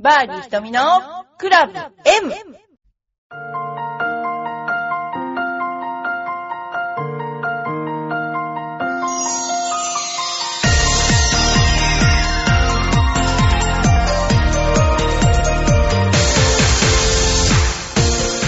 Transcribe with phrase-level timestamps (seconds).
[0.00, 0.80] バーディー瞳の
[1.38, 2.32] クラブ M!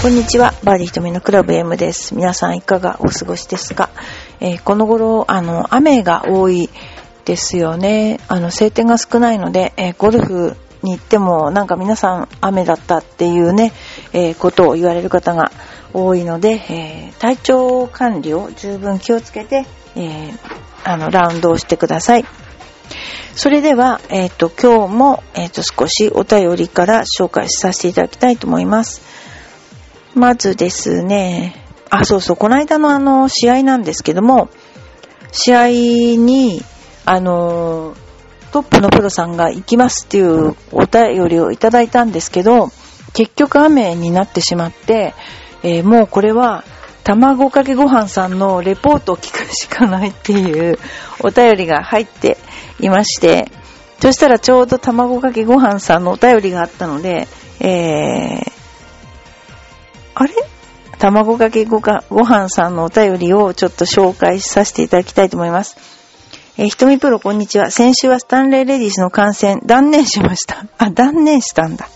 [0.00, 0.54] こんにちは。
[0.62, 2.14] バーディー瞳のクラブ M です。
[2.14, 3.90] 皆さんいかがお過ごしですか、
[4.38, 6.70] えーこの頃、あの、雨が多い
[7.24, 8.20] ですよね。
[8.28, 13.72] あの、晴天が少ないので、えーゴルフに行ってもなんか皆さん雨だったっていうね、
[14.12, 15.50] えーことを言われる方が
[15.92, 19.66] 多いので、えー体調管理を十分気をつけて、
[19.96, 22.24] えーあの、ラウンドをしてください。
[23.34, 29.02] それでは、えっ、と、今日も、えっ、と、少しお便りから紹介させていただきたいと思います。
[30.14, 34.48] まずですね、あ、そうそう、この間のあの、試合なんですけども、
[35.32, 36.62] 試合に、
[37.04, 37.94] あの、
[38.50, 42.70] トップのプロさんが行きますっていうお便りをいただいたんですけど、
[43.12, 45.14] 結局雨になってしまって、
[45.62, 46.64] えーもうこれは、
[47.04, 50.78] 卵かけご飯さんのレポートを聞くしかないっていう
[51.20, 52.36] お便りが入って
[52.78, 53.50] いまして、
[54.00, 57.26] そしたらちょうど卵かけご飯さんのお便りがあったので、
[57.58, 58.52] えー、
[60.14, 60.34] あれ？
[60.98, 65.99] 卵かけごかご飯さんのお便りをちょっと紹介させていただきたいと思います。
[66.60, 67.70] えーひとみプロこんにちは。
[67.70, 70.66] 先週はスタンレーレディスの観戦断念しました。
[70.76, 71.88] あ、断念したんだ。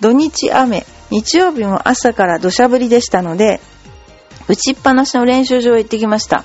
[0.00, 3.60] 土日雨、日曜日も朝から土砂降りでしたので、
[4.48, 6.42] 打ちっぱなしの練習場へ行ってきました。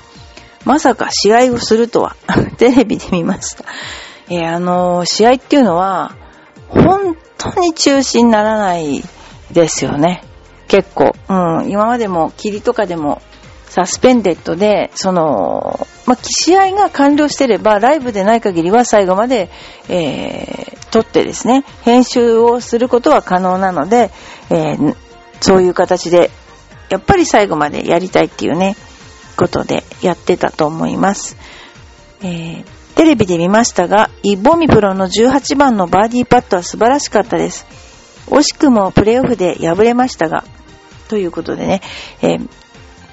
[0.65, 2.15] まさか試合をするとは、
[2.59, 3.65] テレビで見ました。
[4.29, 6.13] えーあのー試合っていうのは、
[6.69, 9.03] 本当に中止にならない
[9.51, 10.23] ですよね。
[10.67, 11.15] 結構。
[11.27, 11.33] う
[11.63, 11.71] ん。
[11.71, 13.23] 今までも霧とかでも
[13.77, 19.51] サスペンデッドで、その、まあ、試合が完了してれば、ライブでない限りは最後まで、
[19.87, 24.09] えー、撮ってですね、編集をすることは可能なので、
[24.49, 24.95] えー
[25.39, 26.31] そういう形で、
[26.89, 28.75] やっぱり最後までやりたいっていうね、
[29.35, 31.37] ことでやってたと思います。
[32.23, 37.67] えーテレビで見ましたが、イ・ボミプロの18番のバーディーパットは素晴らしかったです。
[38.25, 40.43] 惜しくもプレーオフで敗れましたが、
[41.07, 41.81] ということでね、
[42.23, 42.49] えー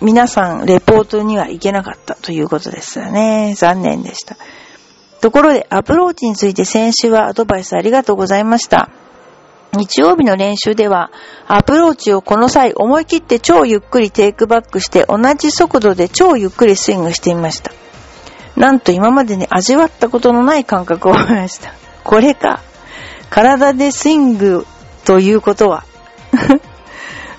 [0.04, 3.54] 皆さんレポートには行けなかったということですよね。
[3.56, 4.36] 残念でした。
[5.22, 8.90] ところで、アプローチについて先週はアドバイスありがとうございました。
[9.72, 11.10] 日曜日の練習では、
[11.48, 17.72] アプローチをこの際思い切って超ゆっくりテイクバックして同じ速度で超ゆっくりスイングしてみました。
[18.56, 21.72] なんと今までに味わったことのない感覚を覚えました。
[22.04, 22.60] これか。
[23.30, 24.66] 体でスイング
[25.06, 25.84] ということは。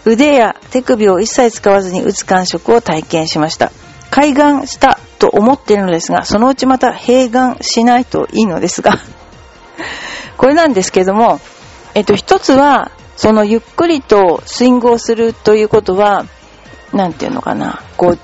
[0.06, 3.72] 腕や手首を一切使わずに打つ感触を体験しました。
[4.12, 9.00] 開眼したと思っているのですが、そのうちまた閉眼しないといいのですが。
[10.38, 11.40] これなんですけども、
[11.96, 16.26] えっと、一つは、そのゆっくりとスイングをするということは、
[16.94, 18.20] なんていうのかな、こう、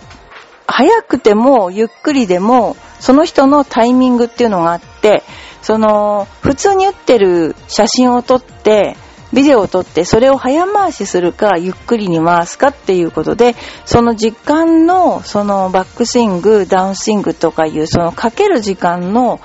[0.68, 5.24] 早くてもゆっくりでも、その人のタイミングっていうのがあって、
[5.62, 8.96] その、普通に打ってる写真を撮って、
[9.34, 13.56] ビデオを撮って、それを早回しするか、ゆっくりに回すかっていうことで、
[13.86, 19.40] その時間の、そのバックスイング、ダウンスイングとかいう、そのかける時間の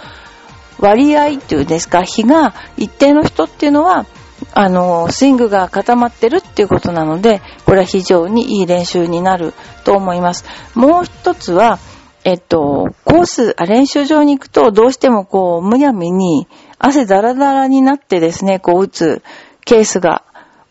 [0.78, 4.06] 割合っていうんですか、日が一定の人っていうのは、
[4.52, 9.54] あの、スイングが固まってるっていうことなので、これは非常にいい練習になる
[9.84, 10.44] と思います。
[10.74, 11.78] もう一つは、
[12.24, 16.48] えっと、コース、練習場に行くと、どうしてもこう、むやみに、
[16.78, 19.22] 汗だらだらになってですね、こう打つ
[19.66, 20.24] ケースが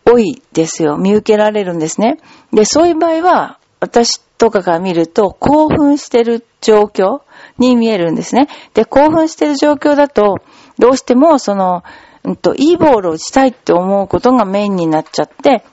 [0.04, 0.96] 多いですよ。
[0.96, 2.18] 見受けられるんですね。
[2.52, 7.20] で、そういう場合は、私とかが見ると、興奮してる状況
[7.58, 8.48] に見えるんですね。
[8.74, 10.38] で、興奮してる状況だと、
[10.78, 11.84] どうしても、その、
[12.24, 15.64] うんと、いいボールを打ちたいって思うことがメインになっちゃって、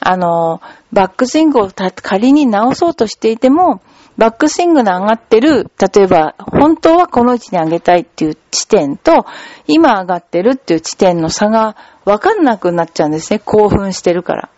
[0.00, 0.60] あの、
[0.92, 1.70] バックスイングを
[2.02, 3.80] 仮に直そうとしていても、
[4.18, 9.26] バックスイングの上がってる、例えば、本当はこの位置に上げたいっていう地点と、
[9.66, 13.40] 今上がってるっていう地点の差がわかんなくなっちゃうんですね。
[13.44, 14.48] 興奮してるから。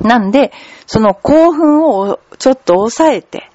[0.00, 0.52] なんで、
[0.86, 3.50] その興奮をちょっと抑えて、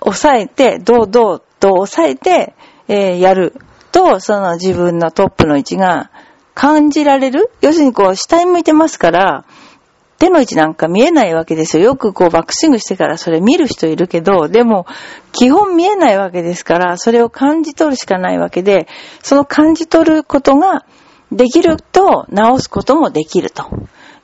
[0.00, 2.54] 抑えて、堂々と抑えて、
[2.86, 3.54] えーやる
[3.92, 6.10] と、その自分のトップの位置が
[6.54, 7.50] 感じられる？
[7.60, 9.44] 要するにこう、下に向いてますから、
[10.18, 11.84] 手の位置なんか見えないわけですよ。
[11.84, 14.86] よくこうバックスイングしてからそれ見る人いるけど、でも
[15.32, 18.86] 基本見えないわけですから、それを感じ取るしかないわけで、
[19.22, 20.84] その感じ取ることが
[21.32, 23.64] できると直すこともできると。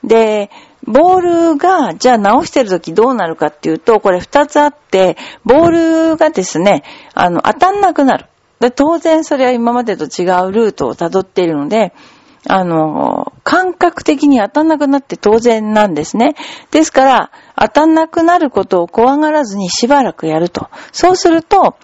[0.03, 0.49] で、
[0.87, 5.15] ボールが、じゃあ直してるときどうなるかっていうと、これ二つあって、
[5.45, 6.83] ボールがですね、
[7.13, 8.25] あの、当たんなくなる。
[8.61, 11.93] で当然それは今までと違うルートを辿っているので、
[12.47, 16.35] あの、感覚的に当たんなくなって当然なんですね。
[16.71, 20.69] ですから、当たんなくなることを怖がらずにしばらくやると。
[20.91, 21.75] そうすると、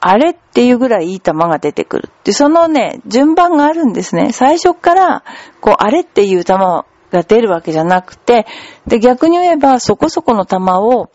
[0.00, 2.10] あれっていうぐらいいい球が出てくる。
[2.24, 4.32] で、そのね、順番があるんですね。
[4.32, 5.24] 最初から、
[5.60, 6.84] こう、あれっていう球が
[7.26, 8.46] 出るわけじゃなくて、
[8.86, 11.10] で、逆に言えば、そこそこの球を、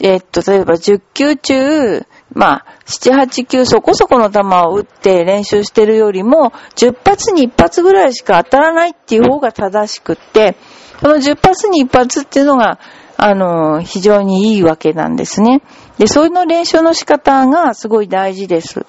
[0.00, 10.56] えー、っと、例えば10球中、まあ、7、8球そこそこの球を打って練習してるよりも、10発に1発ぐらいしか当たらないっていう方が正しくって、
[11.00, 12.78] この10発に1発っていうのが、
[13.16, 15.60] あの、非常にいいわけなんですね。
[15.98, 18.86] で、そういうの練習の仕方がすごい大事です。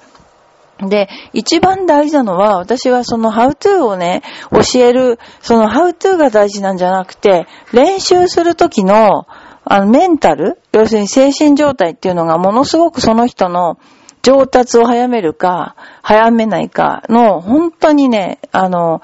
[0.80, 9.28] で、一番大事なのは、私はその how to をね、教える、その how to が大事なんじゃなくて、練習するときの、
[9.64, 13.78] あの、メンタル要するに精神状態っていうのがものすごくその人の
[14.22, 19.02] 上達を早めるか、早めないかの、本当にね、あの、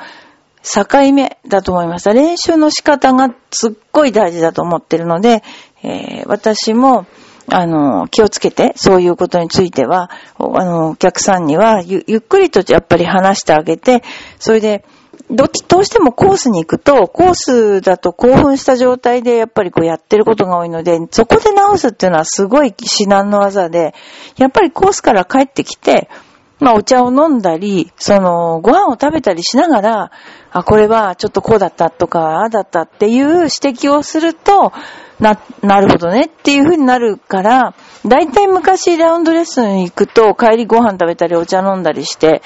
[0.63, 2.13] 境目だと思いました。
[2.13, 5.43] 練習の仕方がすっごい大事だと思ってるので、
[5.83, 7.05] えー、私も、
[7.49, 14.03] あの、気をつけて、そういうことについては、あの、お客さんにはゆ、ゆっくりとやっぱり話してあげて、
[14.37, 14.83] それで、
[15.29, 23.93] どっち、どうしてもコースに行くと、コースだと興奮した状態でやっぱりこうやってることが多いので、そこで直すっていうのはすごい至難の技で、
[24.37, 26.09] やっぱりコースから帰ってきて、
[26.59, 30.11] まあお茶を飲んだり、その、ご飯を食べたりしながら、
[30.51, 34.71] あ、これはちょっとこうだったとか、ああだったっていう指摘をすると、
[35.19, 37.75] な、なるほどねっていう風になるから、
[38.05, 42.41] だいたい昔ラウンドレッスンに行くと帰りご飯食べたりお茶飲んだりして、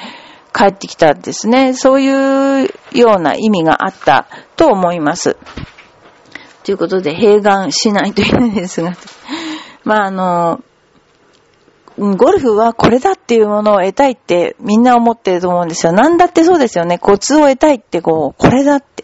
[0.53, 1.73] 帰ってきたんですね。
[1.73, 5.37] そういうような意味があったと思います。
[6.63, 8.93] ということで、閉眼しないといけないですが。
[9.83, 10.59] まあ、あの、
[11.97, 15.91] ゴルフはこれだっていうものを得たいってみんな思ってると思うんですよ。
[15.91, 16.97] なんだってそうですよね。
[16.97, 19.03] コツを得たいってこう、これだって。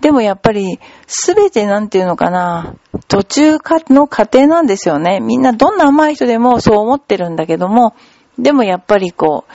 [0.00, 2.74] でもやっぱり、すべてなんていうのかな、
[3.08, 3.58] 途中
[3.90, 5.20] の過程なんですよね。
[5.20, 7.94] みんなどんな甘い人でもそう思ってるんだけども、
[8.38, 9.52] でもやっぱりこう、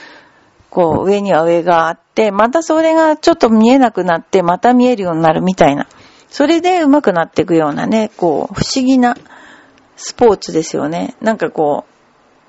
[0.76, 5.86] こう、上には上があって、またそれがちょっと見えなくなって、また見えるようになるみたいな。
[6.28, 9.16] それで上手くなっていくようなね、こう、不思議な
[9.96, 11.16] スポーツですよね。
[11.22, 11.86] なんかこ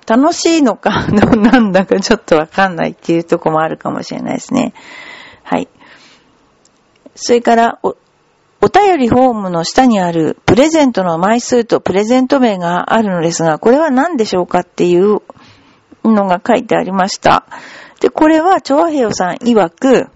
[0.05, 4.73] う、楽しいのか、 なんだかちょっとわかんないっていうとこもあるかもしれないですね。
[5.43, 5.69] はい。
[7.15, 7.95] それから、お、
[8.59, 15.21] お便りフォームの下にあるプレゼントの枚数とプレゼント名があるのですが、これは何でしょうかっていう
[16.03, 17.45] のが書いてありました。
[17.99, 20.09] で、これは、調和平さん曰く、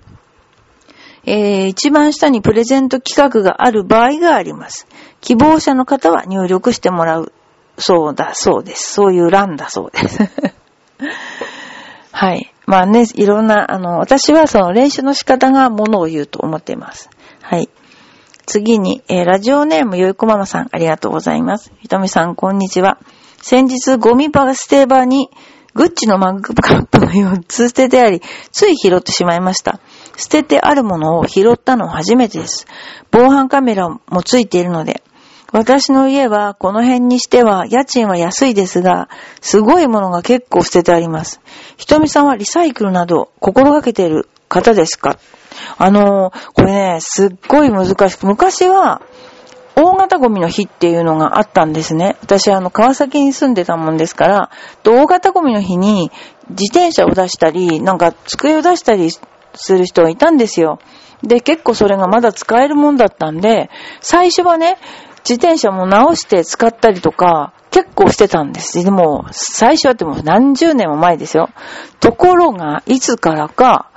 [1.23, 4.87] えー、一番下にプレゼント企画がある場合があります。
[5.19, 7.31] 希望者の方は入力してもらう
[7.77, 8.93] そうだそうです。
[8.93, 10.19] そういう欄だそうです。
[12.11, 12.53] はい。
[12.65, 17.09] まあね、いろんな、あの、私はその練習の仕方がものを言うと思っています。
[17.41, 17.69] はい。
[18.45, 21.71] 次に、えー、ラジオネームよいこママさん、ありがとうございます。
[21.79, 22.97] ひとみさん、こんにちは。
[23.41, 25.29] 先日、ゴミバステーバーに
[25.73, 28.21] グッチのマグカップが4つ捨ててあり、
[28.51, 29.79] つい拾ってしまいました。
[30.17, 32.67] 捨ててあるものを拾ったのは初めてです。
[33.11, 35.03] 防犯カメラもついているので。
[35.53, 39.09] 私の家はこの辺にしては家賃は安いですが、
[39.41, 41.41] すごいものが結構捨ててあります。
[41.75, 45.17] ひとみさんはリサイクルなど心がけている方ですか？
[45.77, 49.01] あの、これね、すっごい難しく、昔は
[49.83, 52.15] 大型ゴミの日っていうのがあったんですね。
[52.21, 54.49] 私、あの、川崎に住んでたもんですから、
[54.83, 56.11] 大型ゴミの日に
[56.49, 59.09] 自転車を出したり、なんか机を出したり
[59.55, 60.79] する人がいたんですよ。
[61.23, 63.69] で、結構それがまだ使えるもんだったんで、
[64.01, 64.77] 最初はね、
[65.23, 68.83] 自転車も直して使ったりとか、結構してたんです。
[68.83, 71.49] でも、最初はでも何十年も前ですよ。
[71.99, 73.89] ところが、いつからか、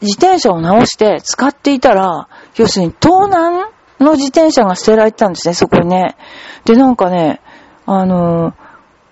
[0.00, 3.68] 自転車を直して使っていたら、要するに盗難
[4.02, 6.16] の自転車が捨てられてたんですね、そこにね。
[6.64, 7.40] で、なんかね、
[7.86, 8.52] あの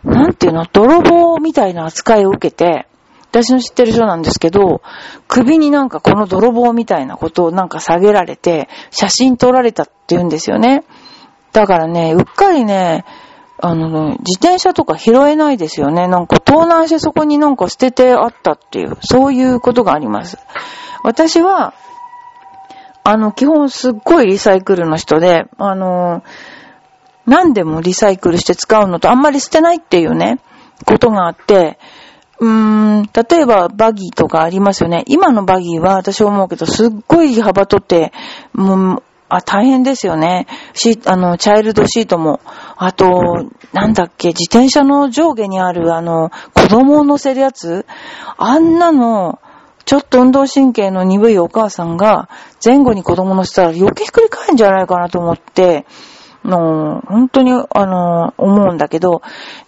[0.05, 2.87] ー、なんていうの、泥棒みたいな扱いを受けて、
[3.31, 4.83] 私の知ってる人なんですけど、
[5.29, 10.85] 首になんかこの泥棒みたいなことをなんか下げられて、写真撮られたって言うんですよね。
[11.53, 13.05] だからね、うっかりね、
[13.63, 16.09] あの、自転車とか拾えないですよね。
[16.09, 20.39] なんか盗難してそこになんか捨ててあったっていう、そういうことがあります。
[21.05, 21.75] 私は、
[23.03, 26.23] あの、基本すっごいリサイクルの人で、あの、
[27.27, 30.41] 何でもリサイクルして使うのとあんまり捨てないっていうね、
[30.87, 31.79] ことがあって、
[32.41, 35.05] うーん、例えばバギーとかありますよね。
[35.07, 38.13] 今のバギーは私思うけど、すっごい幅取って、
[38.53, 40.47] もう、あ、大変ですよね。
[40.75, 42.41] シあの、チャイルドシートも。
[42.77, 47.87] あと、なんだっけ、自転車の上下にある、あの、子供を乗せるやつ？
[48.37, 49.39] あんなの、
[49.91, 52.29] ちょっと運動神経の鈍いお母さんが
[52.65, 55.85] 前後に子供乗せたら余計ひっくり返るんじゃないかなと思って、
[56.45, 59.21] の、本当に、あの、思うんだけど、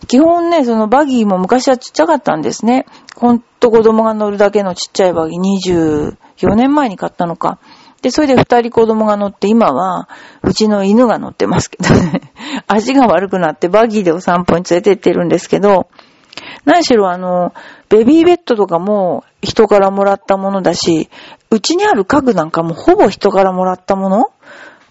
[0.07, 2.87] 基本ね、そのバギーも昔はちっちゃかったんですね。
[3.17, 7.59] ほんと子供が乗るだけのちっちゃいバギー24年前に買ったのか。
[8.01, 10.09] で、それで二人子供が乗って、今は、
[10.45, 12.33] うちの犬が乗ってますけどね。
[12.69, 15.89] 味が悪くなってバギーでお散歩に連れて行ってるんですけど、
[16.65, 17.55] 何しろあの、
[17.89, 21.09] ベビーベッドとかも人からもらったものだし、
[21.51, 24.33] うちにある家具なんかもほぼ人からもらったもの？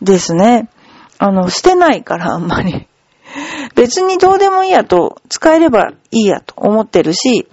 [0.02, 0.70] ですね。
[1.18, 2.88] あの、捨てないからあんまり。
[3.76, 7.48] 別にどうでもいいやと、使えればいいやと思ってるし、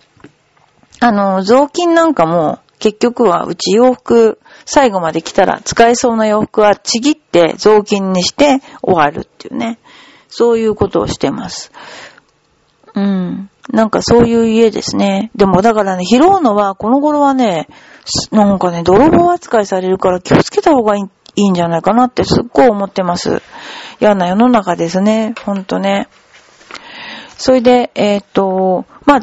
[1.00, 9.78] あの、雑巾なんかも結局はうち洋服最後まで来たら使えそうな洋服はちぎって雑巾にして終わるっていうね。
[10.28, 11.72] そういうことをしてます。
[12.94, 13.50] うん。
[13.70, 15.30] なんかそういう家ですね。
[15.34, 17.68] でもだからね、拾うのは、この頃はね、
[18.30, 21.00] なんかね、泥棒扱いされるから気をつけた方がい
[21.36, 23.42] いんじゃないかなってすっごい思ってます。
[24.00, 25.34] 嫌な世の中ですね。
[25.44, 26.08] ほんとね。
[27.36, 29.20] それで、えっ、と、まあ、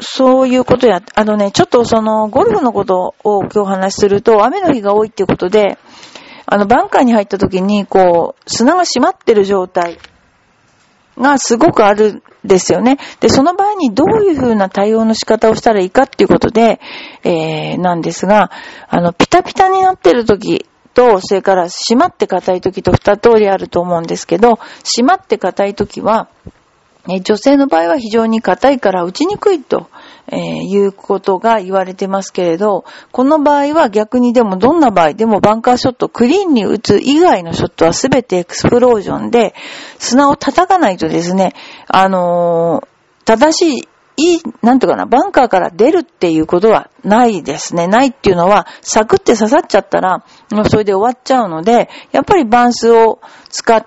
[0.00, 5.78] そういうことや、あのね、ちょっとその、ゴルフのことを今日お話しすると、雨の日が多いっていうことで、
[6.46, 9.98] あの、バンカーに入った時に、こう、砂が閉まってる状態
[11.18, 12.98] がすごくあるんですよね。
[13.20, 16.80] で、その場合にどういうふうな対応の仕方をしたらいいかっていうことで、
[17.22, 18.50] えー、なんですが、
[18.88, 26.28] あの、ピタピタになってる時と、それから閉まって硬い時と二通りあると思うんですけど、閉まって硬い時は、
[27.06, 29.88] 女性の場合は非常に硬いから打ちにくいと、
[30.28, 39.54] えー、いうことが言われてますけれど、この場合は逆にでもどんな場合でもバンカーショット、クリーンに打つ以外のショットはすべてエクスプロージョンで
[39.98, 41.54] 砂を叩かないとですね、
[41.88, 47.88] あのー、正しいいい、なんていうかな、バンカーから出るっていうことはないですね。
[47.88, 53.86] ないっていうのは、サクって刺さっちゃったら、もうそれで終わっちゃうので、やっぱりバンスを使っ、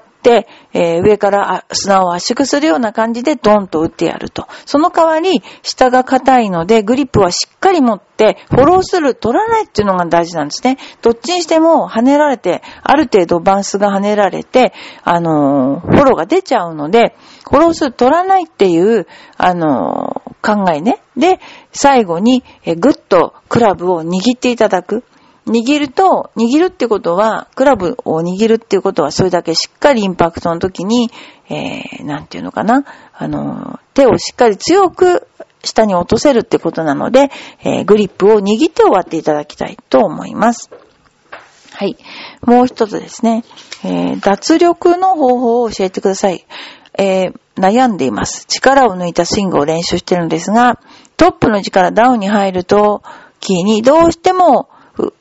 [0.74, 4.48] えー、上から砂を圧縮するような感じでドンと打ってやると。
[4.66, 10.78] その代わり、下が硬いので、グリップはしっかり持って、フォローする、取らないっていうのが大事なんですね。
[11.02, 17.16] どっちにしても跳ねられて、ある程度バンスが跳ねられて、あのー、フォローが出ちゃうので、
[17.50, 19.08] フォローする、取らないっていう、
[19.38, 21.00] あのー、考えね。
[21.16, 21.40] で、
[21.72, 25.04] 最後に、えぐっとクラブを握っていただく。
[25.48, 31.10] 握ると、握るってことは、クラブを握るっていうことは、それだけしっかりインパクトの時に、
[31.50, 35.28] えー、なんていうのかな、あの、手をしっかり強く
[35.64, 37.32] 下に落とせるってことなので、
[37.64, 40.70] えー、グリップを握って終わっていただきたいと思います。
[41.74, 41.96] はい。
[42.42, 43.44] もう一つですね、
[43.86, 46.46] えー、脱力の方法を教えてください。
[46.98, 48.46] えー、悩んでいます。
[48.48, 50.80] 力を抜いたスイングを練習してるんですが、
[51.16, 53.04] トップの力ダウンに入ると、
[53.40, 54.70] キーにどうしても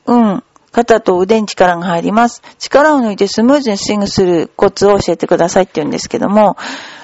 [0.05, 0.43] うん。
[0.71, 2.43] 肩と腕に力が入ります。
[2.59, 6.55] 力を抜いてスムーズにスイングするコツを教えてくださいって言うんですけども、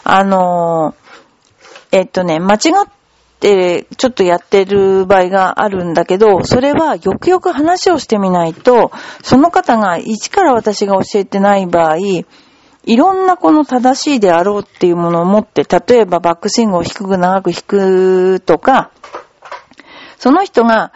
[0.04, 2.90] あのー、えっとね、間違っ
[3.40, 8.92] てちょっとやってる場合があるんだけど、それはよくよく話をしてみないと、
[9.24, 12.26] その方が一から私が教えてない場合、い
[12.98, 18.92] ろんなこの正しいであろうっていうものを持って、例えばバックスイングを低く長く引くとか、
[20.20, 20.94] その人が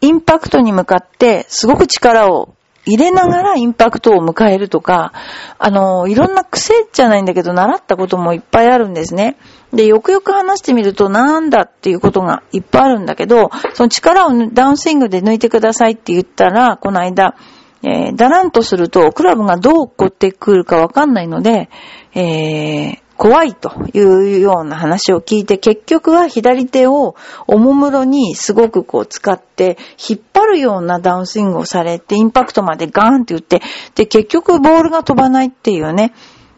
[0.00, 2.54] インパクトに向かってすごく力を
[2.86, 5.12] 入れながらインパクトを迎えるとか、
[5.58, 9.36] あの、いろんな癖じゃないんだけど、習ったこともいっぱいあるんですね。
[9.72, 17.36] で、よくよく話してみると、なんだっていうことがいっぱいあるんだけど、その力をダウンスイングで抜いてくださいって言ったら、この間、
[17.82, 21.70] えー、だらんとすると、クラブがどう起こってくるかわかんないので、
[22.14, 29.76] えー、怖いというような話を聞いて、結局は左手をおもむろにすごくこう使って、
[30.08, 33.60] 引っ張るようなダウンスイングをされて、インパクトまでガーンって言って、
[33.94, 36.14] で、結局ボールが飛ばないっていうね、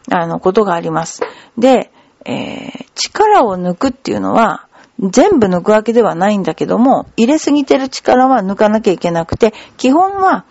[0.09, 1.23] あの、ことがあります。
[1.59, 1.91] で、
[2.25, 4.69] えー、力を抜くっていうのは、
[5.01, 10.45] 全部抜くわけではないんだけども、入れすぎてる力は抜かなきゃいけなくて、基本は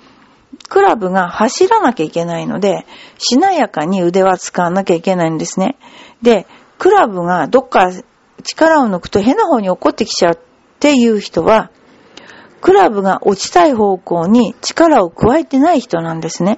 [0.72, 2.86] クラブが走らなきゃいけないので、
[3.18, 5.78] しなやかに腕は使わなきゃいけないんですね。
[6.22, 6.48] で、
[6.78, 7.92] クラブがどっか
[8.42, 10.38] 力を抜くと変な方に落っこってきちゃうっ
[10.80, 11.72] ていう人は、
[12.62, 16.58] クラブが落ちたい方向に力を加えてない人なんですね。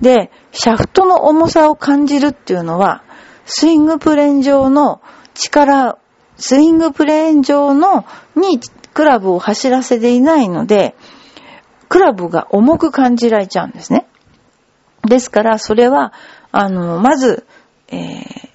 [0.00, 3.02] で、シャフトの重さを感じるっていうのは、
[3.44, 5.00] スイングプレーン上の
[5.34, 5.98] 力、
[6.36, 8.04] スイングプレーン上の
[8.36, 8.60] に
[8.94, 10.94] クラブを走らせていないので、
[11.92, 14.06] クラブが重く感じられちゃうんですね。
[15.06, 16.14] ですから、それは、
[16.50, 17.46] あの、まず、
[17.88, 18.48] えー、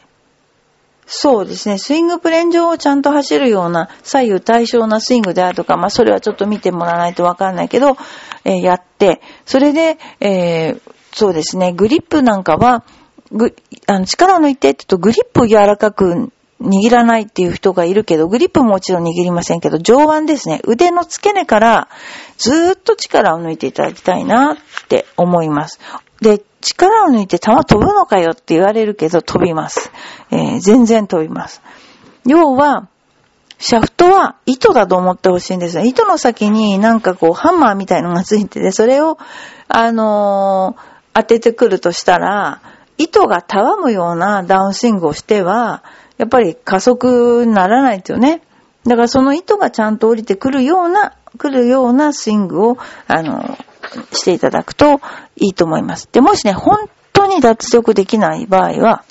[1.06, 1.78] そうですね。
[1.78, 7.96] スイングプレーン上をちゃんと走るような左右対称なスイングであるとか、まあそれはちょっと見てもらわないとわかんないけど、
[8.44, 10.82] えー、やって、それで、えー、
[11.14, 12.86] そうですね、グリップなんかは、
[13.32, 20.62] ぐ、あの、力を抜いてって言うとグリップを柔らかく握らないっていう人がいるけど、グリップももちろん握りませんけど、上腕ですね。
[20.66, 21.88] 腕の付け根から
[22.38, 25.80] ずーっと力を抜いていただきたいなって思います。
[26.22, 29.92] で、力を抜いて球飛ぶのかよって言われるけど飛びます。
[30.32, 31.62] えー、全然飛びます。
[32.26, 32.88] 要は、
[33.60, 35.84] シャフトは糸だと思ってほしいんですよ。
[35.84, 39.18] 糸の先になんかこうハンマーみたいのがついてて、それを、
[39.68, 42.62] あのー、当ててくるとしたら、
[42.98, 45.84] 糸がたわむようなダウンスイングをしては、
[46.18, 48.42] やっぱり加速にならないですよね。
[48.86, 53.58] だからその糸がちゃんと降りてくるような、来るようなスイングを、あの、
[54.12, 55.02] していただくと
[55.36, 56.10] いいと思います。
[56.12, 59.04] で、もしね、本当に脱力できない場合は、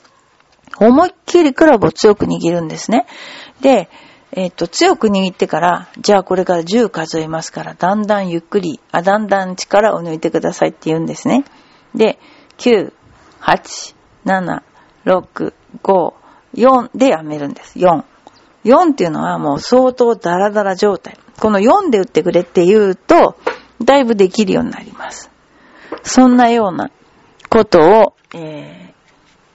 [0.79, 3.07] 思いっきりクラブを強く握るんですね。
[3.61, 3.89] で、
[4.33, 11.45] えっ、と、強く握ってから、じゃあこれから10数えますから、だんだんゆっくり、あ、だんだん力を抜いてくださいって言うんですね。
[11.95, 12.19] で、
[12.59, 12.93] 9、
[13.41, 13.95] 8、
[14.27, 14.63] 7、
[15.05, 16.13] 6、5、
[16.57, 17.79] 4でやめるんです。
[17.79, 18.05] 4。
[18.65, 21.19] 4っていうのはもう相当ダラダラ状態。
[21.39, 23.37] この4で打ってくれって言うと、
[23.83, 25.31] だいぶできるようになります。
[26.03, 26.91] そんなような
[27.49, 28.95] ことを、え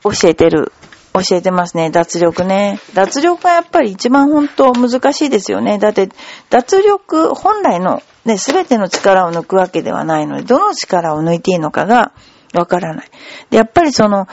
[0.04, 0.72] ー、教えてる、
[1.14, 1.90] 教えてますね。
[1.90, 2.80] 脱力ね。
[2.94, 5.78] 脱力がやっぱり一番本当難しいですよね。
[5.78, 6.10] だって、
[6.50, 12.12] 脱力、本来のね、すべての力を抜くわけではないので、どの力を抜いていいのかが
[12.54, 13.10] わからない。
[13.50, 14.28] で、やっぱりその、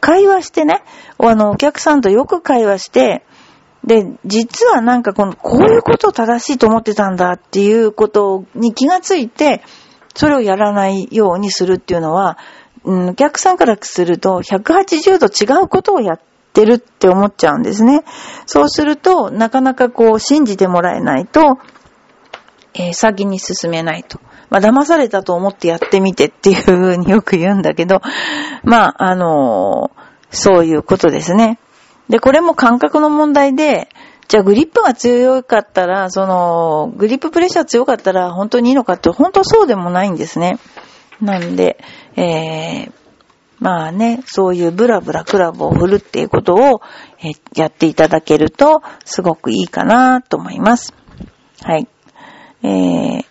[0.00, 0.82] 会話してね、
[1.18, 3.24] あの、お客さんとよく会話して、
[3.84, 9.62] で、実はなんかこの、こういうことを正しいと思ってたんだっていうことに気がついて、
[10.14, 12.38] それをやらないようにするっていうのは、
[12.84, 16.20] うん、お客さんからすると180度違うことをやっ
[16.52, 18.04] てるって思っちゃうんですね。
[18.46, 21.58] そうすると、なかなかこう信じてもらえないと、
[22.74, 24.20] えー、先に進めないと。
[24.50, 28.00] まあ、騙されたと思ってやってみてっていう風によく言うんだけど、
[28.64, 29.90] まあ、あの、
[30.30, 31.58] そういうことですね。
[32.08, 33.88] で、これも感覚の問題で、
[34.28, 40.58] じゃあグリップが強かったら、その、グリッププレッシャー強かったら本当にいいのかって、本当そうでもないんですね。
[41.20, 41.78] なんで、
[42.16, 42.92] えー、
[43.58, 46.82] まあね、そういうブラブラクラブを振るっていうことを、
[47.22, 50.94] えやっていただけると、すごくいいかなと思います。
[51.62, 51.88] はい。
[52.62, 53.24] えー、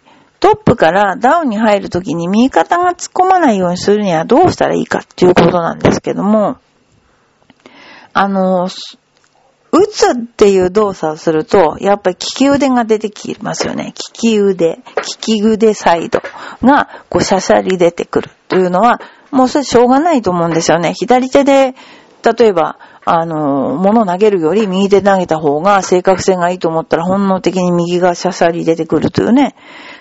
[0.48, 6.56] トップからダウンに入るときに右肩が突っ込まないようにするにはどうしたらいいかっていうことなんですけども、
[8.14, 8.70] あの、
[9.74, 13.88] 打つっていう動作をすると、やっぱり利き腕が出てきますよね。
[13.88, 14.82] 利き腕、利
[15.20, 16.22] き腕サイド
[16.64, 20.94] が、こう、シャシャリ出てくるというのは、もうそれしょうがないと思うんですよね。
[20.94, 21.76] 左手で、
[22.24, 29.56] 例えば、あの、物投げるより右手投げた方が正確性がいいと思ったら本能的に右がシャシャリ出てくるというね。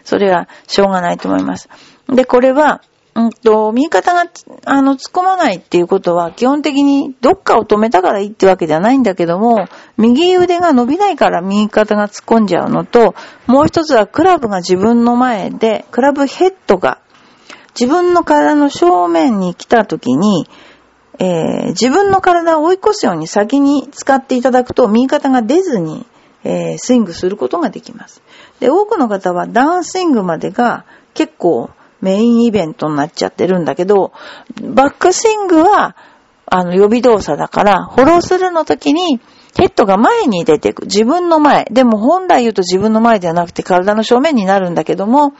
[0.07, 1.69] それはしょうがないと思います。
[2.09, 2.81] で、これは、
[3.14, 4.31] うんと、右肩が、
[4.66, 9.66] あの、突っ込まないっていうことは、基本的にどっかを止めたからいいってわけじゃないんだけども、
[9.97, 13.14] 右腕が伸びないから右肩が突っ込んじゃうのと、
[13.47, 16.99] もう一つはクラブが自分の前で、クラブヘッドが
[17.79, 20.49] 自分の体の正面に来た時に、
[21.19, 26.07] えー、自分の体を追い越すように先に使っていただくと、右肩が出ずに、
[26.42, 28.23] えー、スイングすることができます。
[28.61, 34.12] で、多くの方はダンスイングまでが結構メインイベントになっちゃってるんだけど、
[34.62, 35.97] バックスイングは、
[36.47, 39.21] あの、予備動作だから、フォロースルーの時に、
[39.57, 40.83] ヘッドが前に出てく。
[40.83, 41.64] 自分の前。
[41.71, 45.33] でも本来言うと自分の前ではなくて体の正面になるんだけども、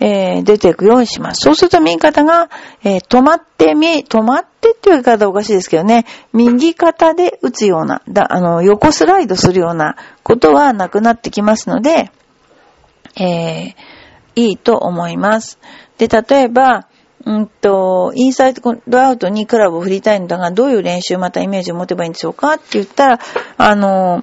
[0.00, 1.40] えー、出ていくようにします。
[1.42, 2.48] そうすると右肩が、
[2.82, 12.10] えー、止まってみ、止まってっていう言い方おかしいですけどね、右肩で打つような、だあの、横スライドするようなことはなくなってきますので、
[13.16, 15.58] えー、いいと思います。
[15.98, 16.88] で、例えば、
[17.24, 23.20] うんと、インサイドアウトにクラブを振りたいんだが、どういう練習またイメージを持てばいいんでしょうかって言ったら、
[23.56, 24.22] あの、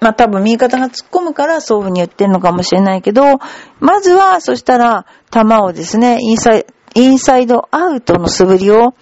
[0.00, 3.38] まあ、多分右肩が突っ込むからそういう風に言ってるのかもしれないけど、
[3.80, 8.94] まずは、そしたら、球をですね、インサイインサイドアウトの素振りを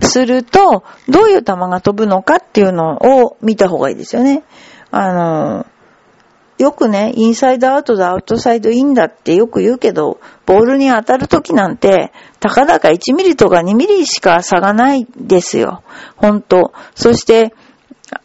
[0.00, 4.42] すると、どういう球が飛ぶのかっていうのを見た方がいいですよね。
[4.90, 5.66] あの、
[6.58, 15.82] よくね、インサイドアウトだ、アウトサイドインだってよく言うけど、ボールに当たるときなんて、たかだか1ミリとか2ミリしか差がないですよ。
[16.16, 16.72] ほんと。
[16.94, 17.54] そして、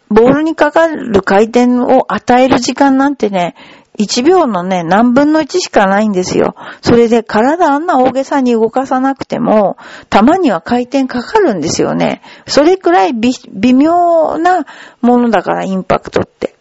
[0.08, 3.54] ボールにかかる回転を与える時間なんてね、
[3.98, 6.54] 1秒のね、何分の1しかないんですよ。
[6.80, 9.76] それで体あんな大げさに動かさなくても、
[10.08, 12.22] たまには回転かかるんですよね。
[12.46, 14.64] それくらい微妙な
[15.02, 16.51] ものだから、インパクトって。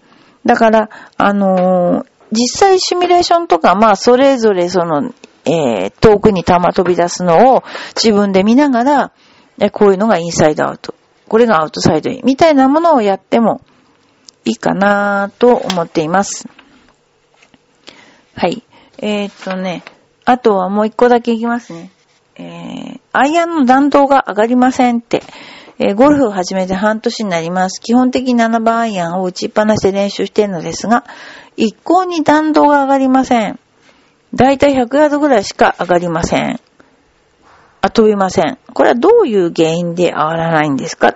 [0.46, 5.14] だから、あのー、実際シミュレーションとか、まあ、それぞれその、
[5.46, 7.64] えー、遠くに球飛び出すのを
[7.96, 9.12] 自分で見ながら、
[9.60, 10.96] えこういうのがインサイドアウト。
[11.28, 12.22] これがアウトサイドイン。
[12.24, 13.62] みたいなものをやっても
[14.46, 16.48] いいかなと思っています。
[18.36, 18.64] はい。
[18.98, 19.84] えー、っとね、
[20.26, 21.92] あとはもう一個だけいきますね。
[22.36, 25.22] えー、アイアンの弾道が上がりませんって。
[25.84, 27.82] えー、ゴルフを始めて半年になります。
[27.82, 31.04] 基本的に7番アイアンを打ちっぱなしで練習しているのですが、
[31.58, 33.60] 一向に弾道が上がりません。
[34.36, 36.60] だいたい100ヤードぐらいしか上がりません。
[37.82, 38.60] あ、飛びません。
[38.76, 41.16] これはどういう原因で上がらないんですか？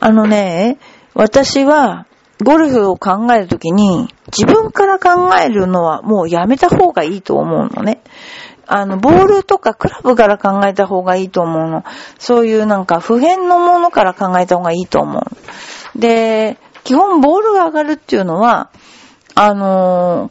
[0.00, 0.78] あのね、
[1.14, 2.08] 私は
[2.44, 8.00] ゴルフを考えるときに自分から考えるのはもうやめた方がいいと思うのね。
[8.72, 11.84] あの、ボールとかクラブから考えた方がいいと思うの。
[12.20, 15.98] そういうなんか普遍のものから考えた方がいいと思う。
[15.98, 18.70] で、基本ボールが上がるっていうのは、
[19.34, 20.30] あの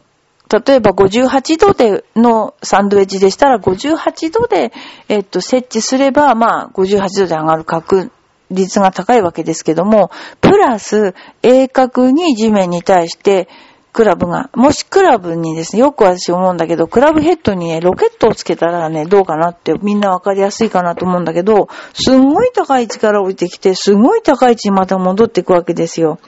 [0.50, 4.72] 例えば58度でのサンドウェッジでしたら58度で、
[5.08, 8.10] えっと、設置すれば、まあ、58度で上がる確
[8.50, 13.48] 率が高いわけですけども、プラス、鋭角に地面に対して、
[13.92, 26.18] クラブが、もしクラブにですね、よく私思うんだけど、クラブヘッドにね、ロケットをつけたらね、どうかなってみんなわかりやすいかなと思うんだけど、すんごい高い位置から降りてきて、すごい高い位置にまた戻っていくわけですよ。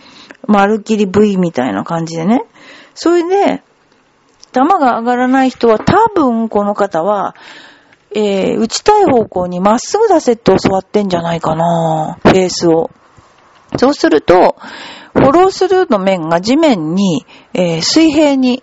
[0.46, 2.44] まるきり V みたいな感じでね。
[2.94, 3.62] それで、
[4.52, 7.34] 球が上がらない人は多分この方は、
[8.14, 12.90] えー、打ちたい方向にまっすぐ出せって教わってんじゃないかなフェースを。
[13.76, 14.56] そうすると、
[15.12, 18.62] フォロースルーの面が地面に、えー、水平に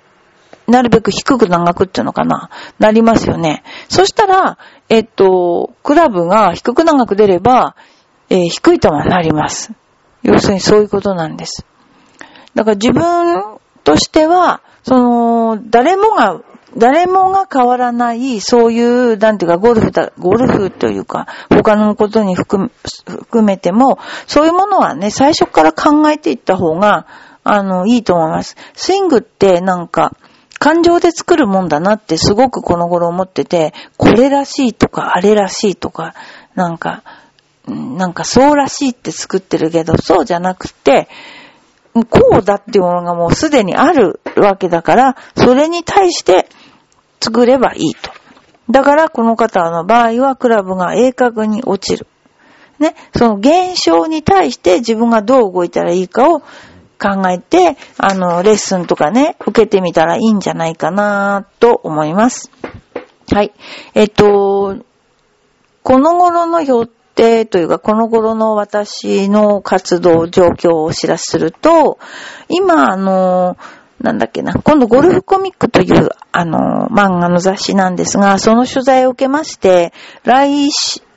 [0.67, 2.49] なるべく低く長くっていうのかな？
[2.79, 3.63] なりますよね。
[3.87, 7.75] そしたら、えっと、クラブが低く長く出れば、
[8.29, 9.73] えー、低い球になります。
[10.21, 11.65] 要するにそういうことなんです。
[12.53, 16.41] だから自分としては、その、誰もが、
[16.77, 22.69] 誰もが変わらない、そういう、なんていうか、ゴルフだ、ゴルフというか、他のことに含
[23.43, 27.07] めても、そういうものはね、最初から考えていった方が、
[27.43, 28.55] あの、いいと思います。
[28.75, 30.13] スイングってなんか、
[30.59, 36.13] 感情で作るもんだなってすごくこの頃思ってて、これらしいとか、あれらしいとか、
[36.53, 37.03] なんか、
[37.65, 41.07] なんかそうらしいって作ってるけど、そうじゃなくて、
[41.93, 46.47] こうだっていうものがもうすでにあるわけだから、それに対して
[47.21, 48.11] 作ればいいと。
[48.69, 52.07] だからこの方の場合はクラブが鋭角に落ちる。
[52.79, 62.51] ね、その現象に対して自分がどう動いたらいいかを考えて、あの、レッスンとかね、受けてみたらいいんじゃないかなと思います。
[63.31, 63.53] はい。
[63.95, 64.77] えっと、
[65.83, 71.99] この頃の予定というか、この頃の私の活動状況をお知らせすると、
[72.47, 73.57] 今、あの、
[74.01, 80.69] なんだっけな、今度ゴルフコミックという、あの、漫画の雑誌なんですが、その取材を受けまして、来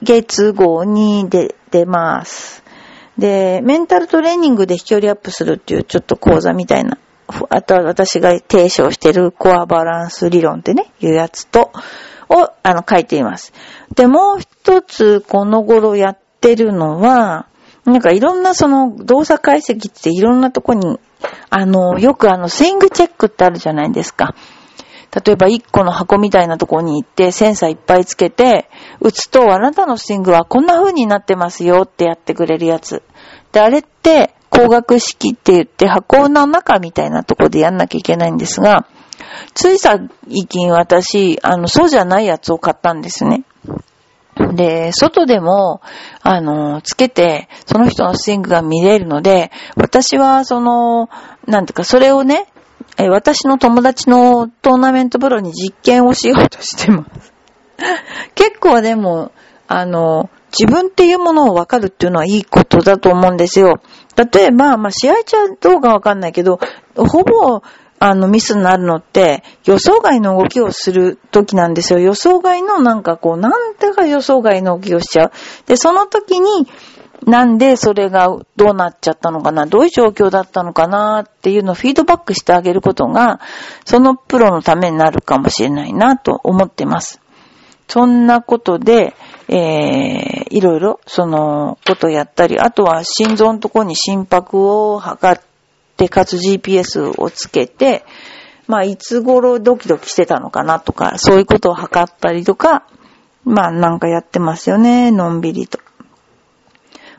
[0.02, 2.62] 月号に出、出ます。
[3.18, 6.98] で、メンタルトレーニングで飛距離アップするっていうちょっと講座みたいな、
[7.50, 11.70] あとは私が提唱してるコアバランス理論ってね、いうやつと、
[12.28, 13.52] を、あの、書いています。
[13.94, 17.46] で、もう一つ、この頃やってるのは、
[17.84, 20.98] なんかいろんなその動作解析っていろんなとこに、
[21.50, 24.34] あの、よくあの、スイングチェックってあるじゃないですか。
[25.24, 33.02] 例えば一個の箱みたいなとこに行ってセンサーいっぱいつけて、打つとあなたのスイングはこんな風になってますよってやってくれるやつ。
[33.52, 38.86] で、あれって光学式って言って箱の中みたいなとこでやんなきゃいけないんですが、
[39.54, 40.08] つい最
[40.48, 43.44] 近私、あの、そうじゃないやつを買ったんですね。
[44.54, 45.82] で、外でも、
[46.22, 51.10] あの、つけて、その人のスイングが見れるので、私は、その、
[51.46, 52.46] なんていうか、それをね、
[52.96, 57.32] え私の友達のトーナメントプロに実験をしようとしてます。
[58.34, 59.32] 結構でも、
[59.68, 63.80] あの、自分っていうものを分かるっていうのはいいことだと思うんですよ。
[64.16, 66.60] 例えば、まあ、試合中はどうかわかんないけど、
[66.96, 67.62] ほぼ、
[68.04, 72.00] あの、ミスになるのって、予想外の動きをする時なんですよ。
[72.00, 75.32] 予想外のなんかこう、なんてか予想外の動きをしちゃう。
[75.68, 76.66] で、その時に、
[77.24, 83.38] なんでそれがどうなっちゃったのかな、どういう状況だったのかなっていうのをフィードバックしてあげることが、
[83.84, 87.20] そのプロのためになるかもしれないなと思ってます。
[87.86, 89.14] そんなことで、
[89.46, 95.40] えー、いろいろそのことをやったり、あとは心臓のところに心拍を測っ
[96.02, 98.04] て、かつ GPS をつけて、
[98.66, 102.86] まあ、いつ頃ドキドキしてたのかなとか、そういうことを測ったりとか、
[103.44, 105.78] まあ、なんかやってますよね、のんびりと。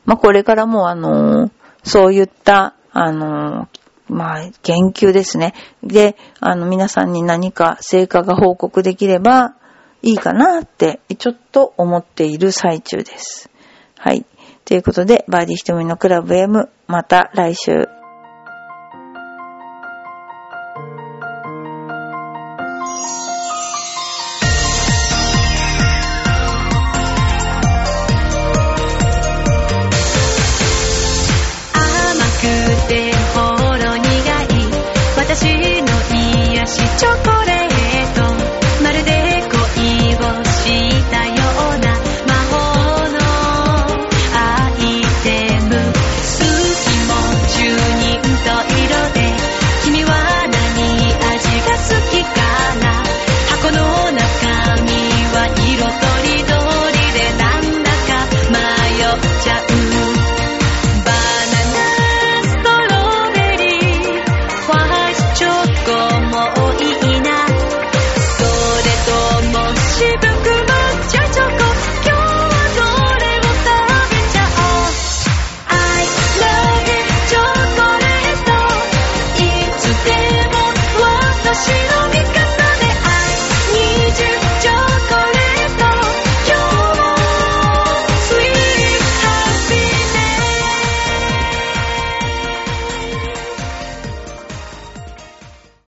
[0.05, 1.51] まあ、これからもあのー、
[1.83, 5.53] そういった、あのー、まあ、研究ですね。
[5.81, 9.55] で、あの、皆さんに何か成果が報告できれば
[10.01, 13.49] いいかなって、ちょっと思っている最中です。
[13.97, 14.25] はい。
[14.65, 18.02] ということで、バーディー瞳のクラブ M、また来週。
[36.73, 37.12] si